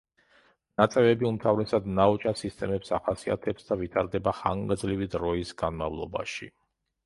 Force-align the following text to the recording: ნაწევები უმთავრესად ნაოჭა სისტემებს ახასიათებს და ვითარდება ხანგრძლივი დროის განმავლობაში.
ნაწევები 0.81 1.27
უმთავრესად 1.29 1.89
ნაოჭა 1.99 2.33
სისტემებს 2.41 2.91
ახასიათებს 2.99 3.69
და 3.69 3.79
ვითარდება 3.85 4.35
ხანგრძლივი 4.41 5.13
დროის 5.19 5.57
განმავლობაში. 5.65 6.53